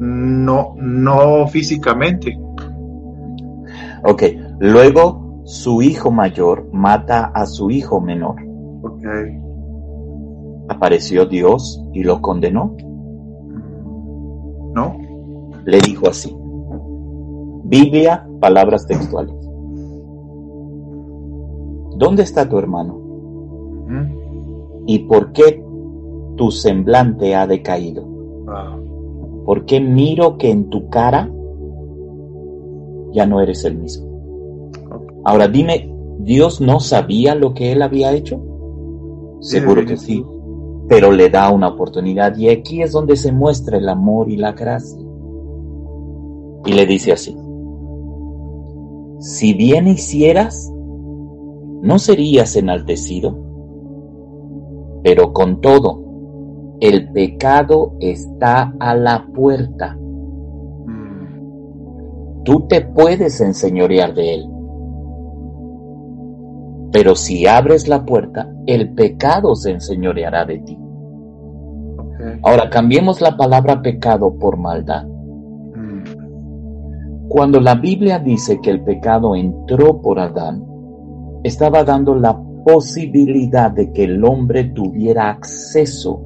[0.00, 2.38] No, no físicamente.
[4.04, 4.22] Ok,
[4.58, 8.36] luego su hijo mayor mata a su hijo menor.
[8.82, 9.04] Ok.
[10.68, 12.76] Apareció Dios y lo condenó.
[15.64, 16.34] Le dijo así.
[17.64, 19.34] Biblia, palabras textuales.
[21.96, 23.00] ¿Dónde está tu hermano?
[24.86, 25.64] ¿Y por qué
[26.36, 28.04] tu semblante ha decaído?
[29.44, 31.30] ¿Por qué miro que en tu cara
[33.12, 34.06] ya no eres el mismo?
[35.24, 38.40] Ahora dime, ¿Dios no sabía lo que él había hecho?
[39.40, 40.24] Seguro que sí,
[40.88, 44.52] pero le da una oportunidad y aquí es donde se muestra el amor y la
[44.52, 45.00] gracia.
[46.66, 47.36] Y le dice así,
[49.20, 50.70] si bien hicieras,
[51.82, 53.38] ¿no serías enaltecido?
[55.02, 56.02] Pero con todo,
[56.80, 59.96] el pecado está a la puerta.
[60.86, 62.42] Mm.
[62.44, 64.46] Tú te puedes enseñorear de él.
[66.92, 70.78] Pero si abres la puerta, el pecado se enseñoreará de ti.
[72.42, 75.06] Ahora cambiemos la palabra pecado por maldad.
[77.28, 80.64] Cuando la Biblia dice que el pecado entró por Adán,
[81.42, 86.22] estaba dando la posibilidad de que el hombre tuviera acceso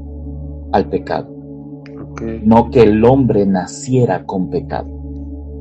[0.73, 1.29] al pecado,
[2.43, 4.89] no que el hombre naciera con pecado.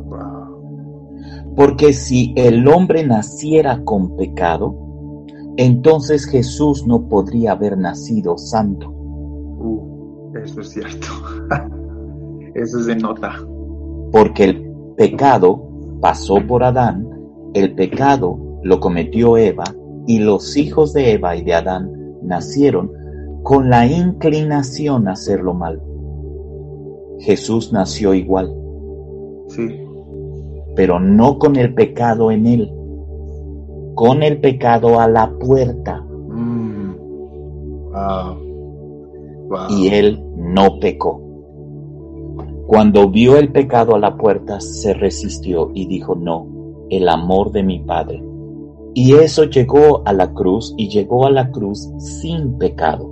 [0.06, 1.54] Wow.
[1.56, 4.88] Porque si el hombre naciera con pecado,
[5.58, 8.92] entonces Jesús no podría haber nacido santo.
[8.92, 11.08] Uh, eso es cierto.
[12.54, 13.34] eso se nota.
[14.12, 14.67] Porque el
[14.98, 15.64] pecado
[16.02, 17.08] pasó por Adán,
[17.54, 19.64] el pecado lo cometió Eva,
[20.06, 21.92] y los hijos de Eva y de Adán
[22.24, 22.92] nacieron
[23.44, 25.82] con la inclinación a hacer lo malo.
[27.20, 28.54] Jesús nació igual,
[29.48, 29.68] Sí.
[30.76, 32.72] pero no con el pecado en él,
[33.96, 36.96] con el pecado a la puerta, Mm.
[37.92, 38.38] Wow.
[39.50, 39.60] Wow.
[39.70, 41.22] y él no pecó.
[42.68, 46.48] Cuando vio el pecado a la puerta, se resistió y dijo, no,
[46.90, 48.22] el amor de mi Padre.
[48.94, 53.10] Y eso llegó a la cruz y llegó a la cruz sin pecado.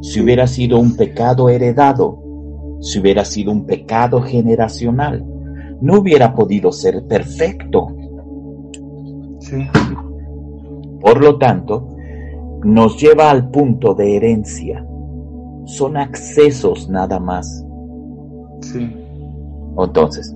[0.00, 2.18] Si hubiera sido un pecado heredado,
[2.80, 5.24] si hubiera sido un pecado generacional,
[5.80, 7.88] no hubiera podido ser perfecto.
[9.38, 9.68] Sí.
[11.00, 11.94] Por lo tanto,
[12.64, 14.84] nos lleva al punto de herencia.
[15.64, 17.65] Son accesos nada más.
[18.78, 18.96] Sí.
[19.78, 20.34] Entonces,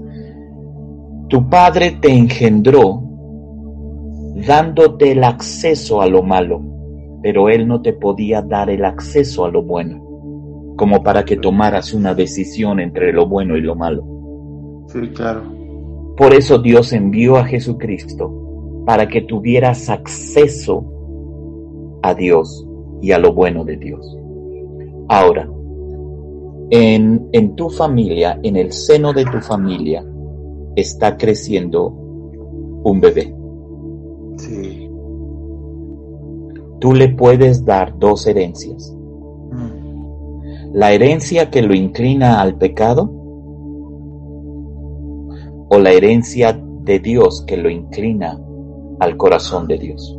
[1.28, 3.02] tu padre te engendró
[4.46, 6.60] dándote el acceso a lo malo,
[7.22, 11.92] pero él no te podía dar el acceso a lo bueno, como para que tomaras
[11.92, 14.04] una decisión entre lo bueno y lo malo.
[14.88, 15.42] Sí, claro.
[16.16, 20.84] Por eso Dios envió a Jesucristo, para que tuvieras acceso
[22.02, 22.66] a Dios
[23.00, 24.18] y a lo bueno de Dios.
[25.08, 25.48] Ahora,
[26.70, 30.04] en, en tu familia, en el seno de tu familia,
[30.76, 31.88] está creciendo
[32.84, 33.34] un bebé.
[34.36, 34.88] Sí.
[36.78, 38.96] Tú le puedes dar dos herencias.
[39.52, 40.72] Mm.
[40.72, 43.10] La herencia que lo inclina al pecado
[45.68, 48.40] o la herencia de Dios que lo inclina
[48.98, 50.18] al corazón de Dios.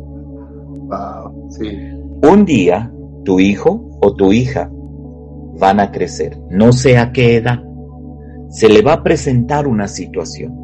[0.86, 1.50] Wow.
[1.50, 1.68] Sí.
[2.22, 2.92] Un día
[3.24, 4.70] tu hijo o tu hija
[5.58, 7.62] van a crecer, no sé a qué edad.
[8.48, 10.62] Se le va a presentar una situación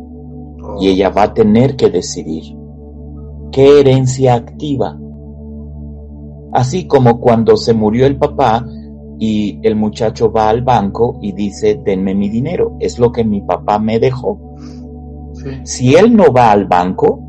[0.69, 0.77] Oh.
[0.81, 2.57] y ella va a tener que decidir
[3.53, 4.99] qué herencia activa.
[6.53, 8.67] Así como cuando se murió el papá
[9.19, 13.41] y el muchacho va al banco y dice, denme mi dinero, es lo que mi
[13.41, 14.57] papá me dejó.
[15.35, 15.51] Sí.
[15.65, 17.21] Si él no va al banco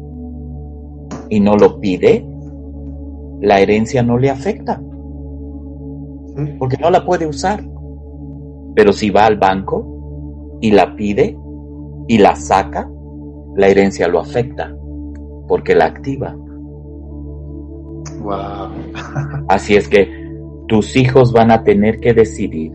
[1.29, 2.25] y no lo pide,
[3.41, 4.81] la herencia no le afecta,
[6.57, 7.63] porque no la puede usar.
[8.75, 11.37] Pero si va al banco y la pide
[12.07, 12.89] y la saca,
[13.55, 14.75] la herencia lo afecta,
[15.47, 16.35] porque la activa.
[19.47, 20.07] Así es que
[20.67, 22.73] tus hijos van a tener que decidir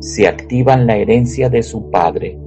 [0.00, 2.38] si activan la herencia de su padre,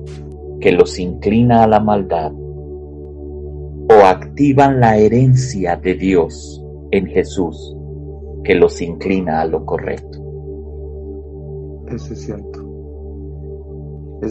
[0.60, 7.76] que los inclina a la maldad, o activan la herencia de Dios en Jesús,
[8.44, 10.23] que los inclina a lo correcto.
[11.96, 12.60] Eso es cierto.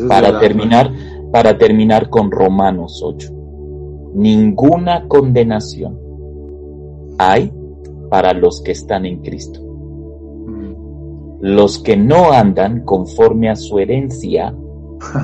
[0.09, 0.91] para terminar,
[1.31, 3.31] para terminar con Romanos 8.
[4.15, 5.99] Ninguna condenación
[7.19, 7.53] hay
[8.11, 9.61] para los que están en Cristo.
[9.61, 10.75] Mm.
[11.41, 14.55] Los que no andan conforme a su herencia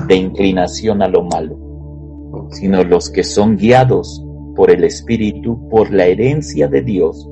[0.07, 4.23] de inclinación a lo malo, sino los que son guiados
[4.55, 7.29] por el Espíritu, por la herencia de Dios,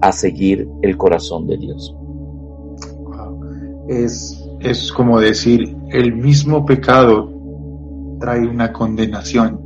[0.00, 1.96] a seguir el corazón de Dios.
[3.88, 7.32] Es, es como decir, el mismo pecado
[8.20, 9.60] trae una condenación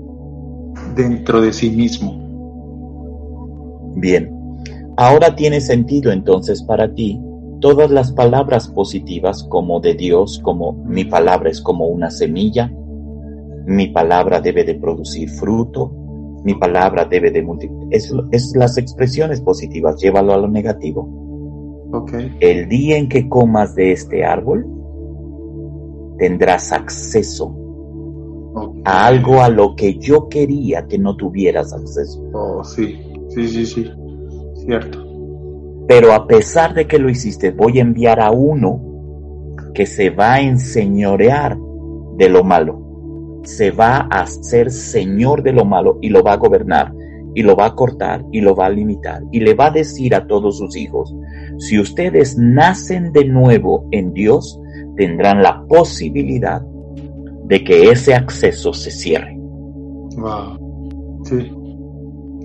[0.94, 2.24] dentro de sí mismo.
[3.96, 4.36] Bien,
[4.98, 7.20] Ahora tiene sentido entonces para ti
[7.60, 12.72] todas las palabras positivas como de Dios, como mi palabra es como una semilla,
[13.66, 15.92] mi palabra debe de producir fruto,
[16.44, 17.88] mi palabra debe de multiplicar.
[17.90, 21.25] Es, las expresiones positivas, llévalo a lo negativo.
[21.92, 22.36] Okay.
[22.40, 24.66] El día en que comas de este árbol,
[26.18, 27.54] tendrás acceso
[28.84, 32.22] a algo a lo que yo quería que no tuvieras acceso.
[32.32, 33.90] Oh, sí, sí, sí, sí.
[34.54, 35.04] Cierto.
[35.86, 38.80] Pero a pesar de que lo hiciste, voy a enviar a uno
[39.74, 41.56] que se va a enseñorear
[42.16, 43.40] de lo malo.
[43.44, 46.92] Se va a ser señor de lo malo y lo va a gobernar
[47.36, 50.14] y lo va a cortar y lo va a limitar y le va a decir
[50.14, 51.14] a todos sus hijos,
[51.58, 54.58] si ustedes nacen de nuevo en Dios,
[54.96, 56.62] tendrán la posibilidad
[57.44, 59.36] de que ese acceso se cierre.
[60.16, 61.20] Wow.
[61.24, 61.52] Sí.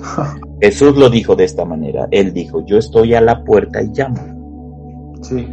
[0.62, 2.10] Jesús lo dijo de esta manera.
[2.12, 5.16] Él dijo, yo estoy a la puerta y llamo.
[5.22, 5.48] Sí.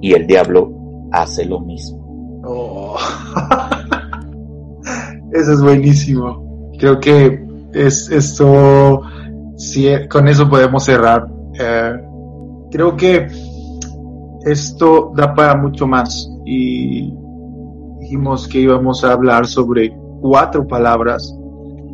[0.00, 0.72] Y el diablo
[1.10, 2.40] hace lo mismo.
[2.44, 2.96] Oh.
[5.32, 6.70] eso es buenísimo.
[6.78, 9.02] Creo que es esto,
[9.56, 11.26] si con eso podemos cerrar.
[11.58, 11.92] Eh,
[12.70, 13.26] creo que
[14.44, 17.12] esto da para mucho más y
[18.00, 21.34] dijimos que íbamos a hablar sobre cuatro palabras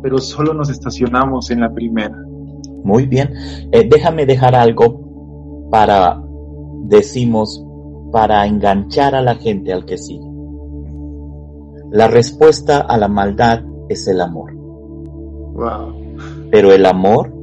[0.05, 2.15] pero solo nos estacionamos en la primera.
[2.83, 3.33] Muy bien.
[3.71, 6.21] Eh, déjame dejar algo para,
[6.83, 7.65] decimos,
[8.11, 10.29] para enganchar a la gente al que sigue.
[11.89, 14.54] La respuesta a la maldad es el amor.
[15.55, 15.93] Wow.
[16.51, 17.33] Pero el amor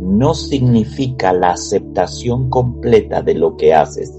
[0.00, 4.12] no significa la aceptación completa de lo que haces.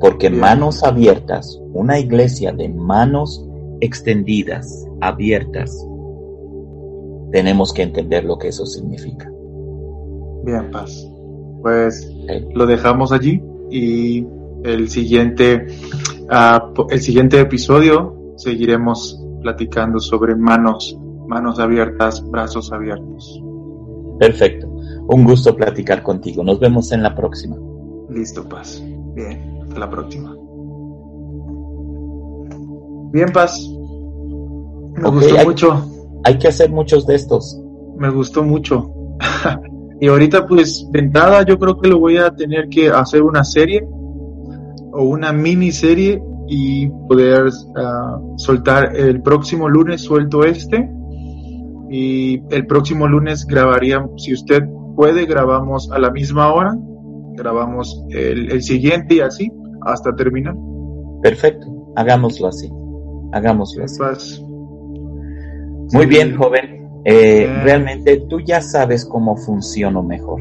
[0.00, 3.48] Porque manos abiertas, una iglesia de manos
[3.80, 5.74] extendidas, abiertas,
[7.32, 9.30] tenemos que entender lo que eso significa.
[10.44, 11.10] Bien, Paz.
[11.62, 12.12] Pues
[12.52, 14.26] lo dejamos allí y
[14.64, 15.66] el siguiente,
[16.28, 23.40] ah, el siguiente episodio seguiremos platicando sobre manos, manos abiertas, brazos abiertos.
[24.18, 24.66] Perfecto.
[25.08, 26.42] Un gusto platicar contigo.
[26.42, 27.56] Nos vemos en la próxima.
[28.08, 28.82] Listo, Paz.
[29.14, 30.34] Bien, hasta la próxima.
[33.12, 33.68] Bien, Paz.
[34.94, 35.90] Me gustó hay, mucho.
[36.24, 37.60] Hay que hacer muchos de estos.
[37.98, 38.90] Me gustó mucho.
[40.00, 43.44] y ahorita, pues, de entrada, yo creo que lo voy a tener que hacer una
[43.44, 43.86] serie
[44.90, 50.90] o una miniserie y poder ah, soltar el próximo lunes suelto este
[51.90, 54.62] y el próximo lunes grabaríamos, si usted
[54.96, 56.76] puede, grabamos a la misma hora,
[57.34, 59.50] grabamos el, el siguiente y así
[59.82, 60.54] hasta terminar.
[61.22, 62.70] Perfecto, hagámoslo así,
[63.32, 64.44] hagámoslo así.
[65.92, 66.88] Muy bien, joven.
[67.04, 70.40] Eh, realmente tú ya sabes cómo funciono mejor.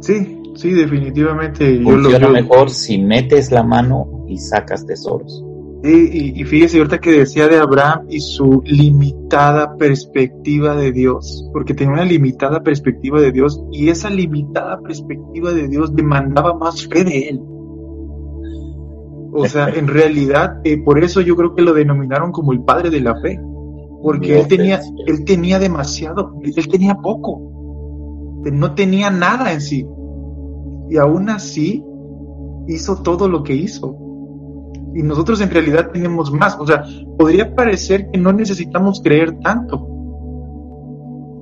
[0.00, 1.80] Sí, sí, definitivamente.
[1.82, 5.44] Funciona mejor si metes la mano y sacas tesoros.
[5.82, 11.72] Y, y, fíjese ahorita que decía de Abraham y su limitada perspectiva de Dios, porque
[11.72, 17.02] tenía una limitada perspectiva de Dios y esa limitada perspectiva de Dios demandaba más fe
[17.02, 17.40] de él.
[19.32, 22.90] O sea, en realidad, eh, por eso yo creo que lo denominaron como el padre
[22.90, 23.40] de la fe
[24.02, 29.86] porque él tenía, él tenía demasiado, él tenía poco, no tenía nada en sí.
[30.90, 31.84] Y aún así
[32.66, 33.96] hizo todo lo que hizo.
[34.92, 36.58] y nosotros en realidad tenemos más.
[36.58, 36.82] O sea,
[37.16, 39.86] podría parecer que no necesitamos creer tanto,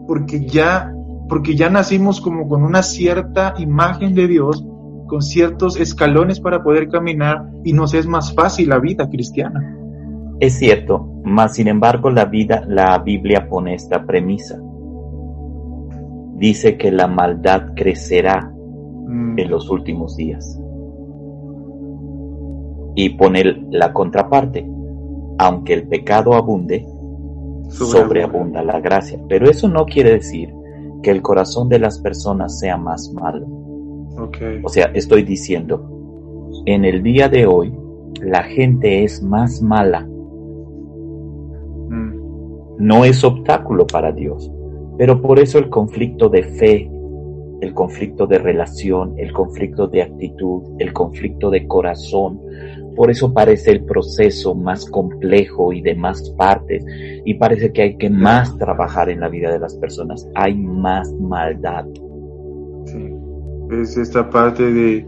[0.07, 0.93] porque ya,
[1.31, 4.67] porque ya nacimos como con una cierta imagen de Dios,
[5.07, 9.79] con ciertos escalones para poder caminar y nos es más fácil la vida cristiana.
[10.41, 12.31] Es cierto, mas sin embargo la
[12.69, 14.61] la Biblia pone esta premisa.
[16.35, 18.53] Dice que la maldad crecerá
[19.09, 19.39] mm.
[19.39, 20.61] en los últimos días
[22.95, 24.69] y poner la contraparte.
[25.39, 26.85] Aunque el pecado abunde,
[27.69, 29.21] sobreabunda la gracia.
[29.29, 30.53] Pero eso no quiere decir
[31.01, 33.47] que el corazón de las personas sea más malo.
[34.65, 35.89] O sea, estoy diciendo,
[36.67, 37.73] en el día de hoy,
[38.21, 40.01] la gente es más mala.
[41.89, 42.15] Mm.
[42.79, 44.51] No es obstáculo para Dios,
[44.97, 46.91] pero por eso el conflicto de fe,
[47.61, 52.41] el conflicto de relación, el conflicto de actitud, el conflicto de corazón,
[52.99, 56.85] por eso parece el proceso más complejo y de más partes.
[57.25, 60.29] Y parece que hay que más trabajar en la vida de las personas.
[60.35, 61.87] Hay más maldad.
[62.87, 63.15] Sí.
[63.71, 65.07] Es esta parte de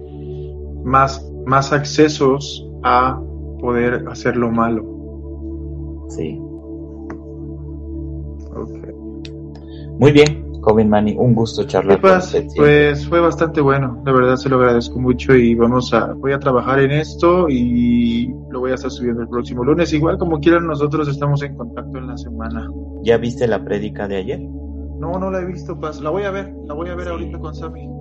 [0.84, 3.20] más, más accesos a
[3.58, 4.84] poder hacer lo malo.
[6.10, 6.40] Sí.
[8.54, 8.94] Okay.
[9.98, 10.49] Muy bien.
[10.60, 12.46] Joven Manny, un gusto charlar con usted.
[12.56, 16.38] Pues fue bastante bueno, de verdad se lo agradezco mucho y vamos a, voy a
[16.38, 19.92] trabajar en esto y lo voy a estar subiendo el próximo lunes.
[19.92, 22.68] Igual como quieran, nosotros estamos en contacto en la semana.
[23.02, 24.40] ¿Ya viste la prédica de ayer?
[24.40, 26.00] No, no la he visto, Paz.
[26.00, 27.80] La voy a ver, la voy a ver ahorita con Sammy.
[27.82, 27.99] Eh, ¿Viste la